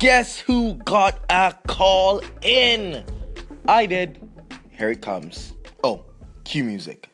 [0.00, 3.04] Guess who got a call in?
[3.68, 4.18] I did.
[4.70, 5.52] Here it comes.
[5.84, 6.06] Oh,
[6.44, 7.10] cue music.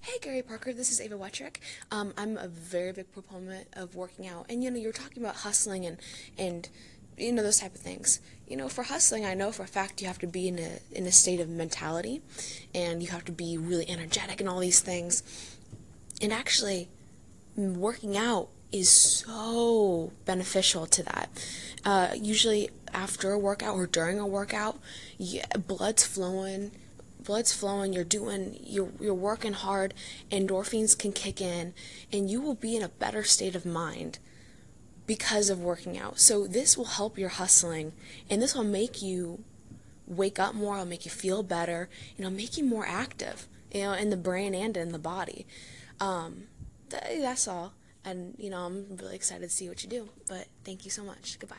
[0.00, 1.58] Hey Gary Parker, this is Ava Wetrick.
[1.92, 5.36] Um, I'm a very big proponent of working out, and you know you're talking about
[5.36, 5.98] hustling and
[6.36, 6.68] and
[7.16, 8.18] you know those type of things.
[8.48, 10.80] You know, for hustling, I know for a fact you have to be in a
[10.90, 12.20] in a state of mentality,
[12.74, 15.22] and you have to be really energetic and all these things.
[16.20, 16.88] And actually,
[17.56, 21.30] working out is so beneficial to that.
[21.84, 24.78] Uh, usually after a workout or during a workout,
[25.18, 26.72] yeah, blood's flowing
[27.24, 29.94] blood's flowing you're doing you're, you're working hard
[30.30, 31.72] endorphins can kick in
[32.12, 34.18] and you will be in a better state of mind
[35.06, 36.18] because of working out.
[36.18, 37.92] So this will help your hustling
[38.30, 39.42] and this will make you
[40.06, 43.80] wake up more it'll make you feel better and it'll make you more active you
[43.80, 45.46] know in the brain and in the body.
[46.00, 46.44] Um,
[46.90, 47.72] th- that's all
[48.04, 51.04] and you know i'm really excited to see what you do but thank you so
[51.04, 51.56] much goodbye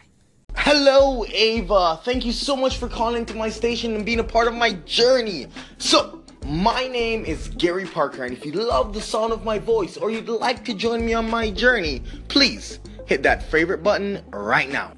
[0.58, 2.00] Hello, Ava.
[2.04, 4.72] Thank you so much for calling to my station and being a part of my
[4.86, 5.48] journey.
[5.78, 9.98] So, my name is Gary Parker, and if you love the sound of my voice
[9.98, 14.70] or you'd like to join me on my journey, please hit that favorite button right
[14.70, 14.94] now.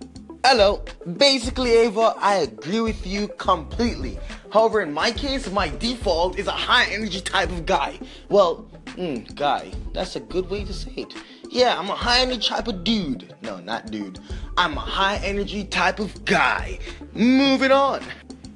[0.45, 0.83] Hello.
[1.17, 4.17] Basically, Ava, I agree with you completely.
[4.51, 7.99] However, in my case, my default is a high energy type of guy.
[8.29, 9.71] Well, mm, guy.
[9.93, 11.13] That's a good way to say it.
[11.49, 13.33] Yeah, I'm a high energy type of dude.
[13.41, 14.19] No, not dude.
[14.57, 16.79] I'm a high energy type of guy.
[17.13, 18.03] Moving on.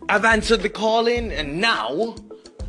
[0.09, 2.15] I've answered the call in, and now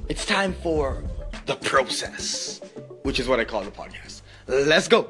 [0.08, 1.02] it's time for
[1.46, 2.60] the process,
[3.02, 4.22] which is what I call the podcast.
[4.46, 5.08] Let's go.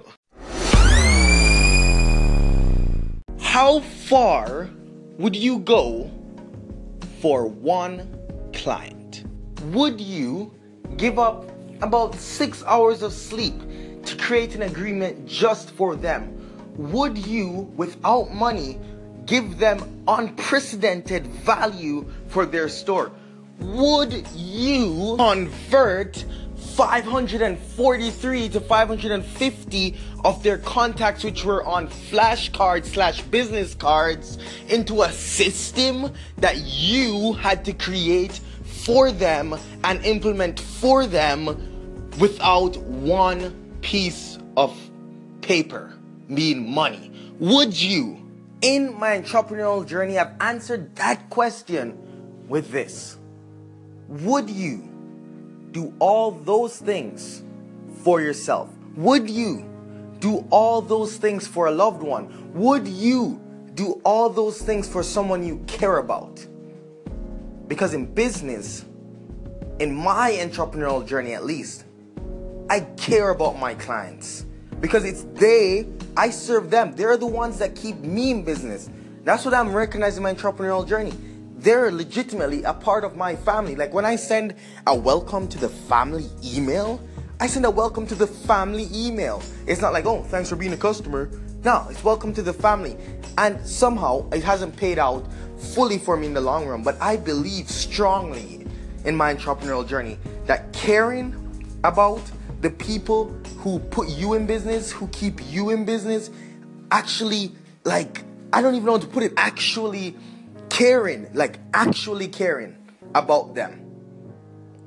[3.38, 4.70] How far
[5.18, 6.10] would you go
[7.20, 8.18] for one
[8.54, 9.24] client?
[9.72, 10.54] Would you
[10.96, 11.50] give up
[11.82, 13.54] about six hours of sleep
[14.04, 16.42] to create an agreement just for them?
[16.76, 18.78] would you, without money,
[19.26, 23.12] give them unprecedented value for their store?
[23.60, 26.24] Would you convert
[26.74, 35.12] 543 to 550 of their contacts which were on flashcards slash business cards into a
[35.12, 39.54] system that you had to create for them
[39.84, 41.46] and implement for them
[42.18, 44.74] without one piece of
[45.42, 45.92] paper
[46.28, 47.12] mean money?
[47.38, 48.18] Would you?
[48.62, 53.18] In my entrepreneurial journey, I've answered that question with this
[54.08, 54.88] Would you
[55.72, 57.42] do all those things
[58.02, 58.70] for yourself?
[58.96, 59.68] Would you
[60.20, 62.52] do all those things for a loved one?
[62.54, 63.40] Would you
[63.74, 66.46] do all those things for someone you care about?
[67.66, 68.84] Because in business,
[69.78, 71.84] in my entrepreneurial journey at least,
[72.72, 74.46] I care about my clients
[74.80, 76.96] because it's they I serve them.
[76.96, 78.88] They're the ones that keep me in business.
[79.24, 81.12] That's what I'm recognizing my entrepreneurial journey.
[81.58, 83.76] They're legitimately a part of my family.
[83.76, 84.54] Like when I send
[84.86, 86.98] a welcome to the family email,
[87.40, 89.42] I send a welcome to the family email.
[89.66, 91.28] It's not like, oh, thanks for being a customer.
[91.64, 92.96] No, it's welcome to the family.
[93.36, 97.18] And somehow it hasn't paid out fully for me in the long run, but I
[97.18, 98.66] believe strongly
[99.04, 100.16] in my entrepreneurial journey
[100.46, 101.36] that caring
[101.84, 102.22] about
[102.62, 103.28] the people
[103.58, 106.30] who put you in business, who keep you in business,
[106.90, 107.52] actually,
[107.84, 110.16] like, I don't even know how to put it, actually
[110.70, 112.76] caring, like, actually caring
[113.14, 113.80] about them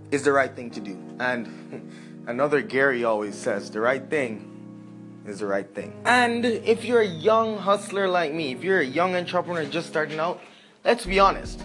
[0.10, 0.98] is the right thing to do.
[1.20, 1.92] And
[2.28, 6.02] another Gary always says, the right thing is the right thing.
[6.06, 10.20] And if you're a young hustler like me, if you're a young entrepreneur just starting
[10.20, 10.40] out,
[10.86, 11.62] let's be honest.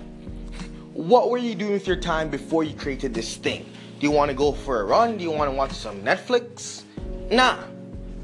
[0.93, 3.71] What were you doing with your time before you created this thing?
[4.01, 5.19] Do you want to go for a run?
[5.19, 6.85] Do you want to watch some Netflix?
[7.31, 7.59] Nah.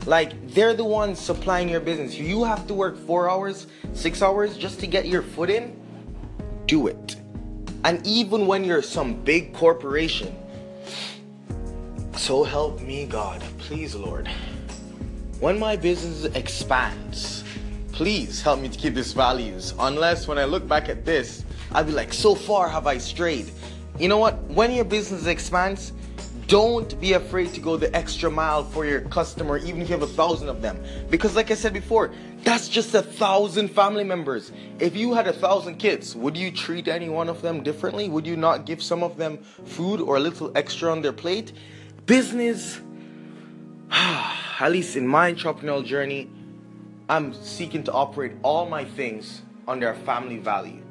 [0.06, 2.14] Like, they're the ones supplying your business.
[2.14, 5.78] You have to work four hours, six hours just to get your foot in.
[6.64, 7.16] Do it.
[7.84, 10.34] And even when you're some big corporation,
[12.16, 14.30] so help me God, please, Lord.
[15.40, 17.44] When my business expands,
[17.92, 19.74] please help me to keep these values.
[19.78, 23.50] Unless when I look back at this, I'll be like, so far have I strayed.
[23.98, 24.42] You know what?
[24.44, 25.92] When your business expands,
[26.48, 30.02] don't be afraid to go the extra mile for your customer, even if you have
[30.02, 30.80] a thousand of them.
[31.10, 32.12] Because, like I said before,
[32.44, 34.52] that's just a thousand family members.
[34.78, 38.08] If you had a thousand kids, would you treat any one of them differently?
[38.08, 41.52] Would you not give some of them food or a little extra on their plate?
[42.04, 42.80] Business,
[43.90, 46.30] at least in my entrepreneurial journey,
[47.08, 50.82] I'm seeking to operate all my things under a family value.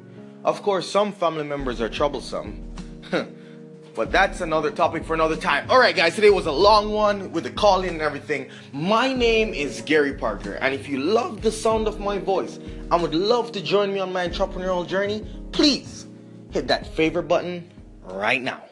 [0.44, 2.65] Of course, some family members are troublesome.
[3.10, 5.70] But that's another topic for another time.
[5.70, 8.50] All right, guys, today was a long one with the call in and everything.
[8.70, 12.58] My name is Gary Parker, and if you love the sound of my voice
[12.90, 16.06] and would love to join me on my entrepreneurial journey, please
[16.50, 17.70] hit that favorite button
[18.02, 18.62] right now.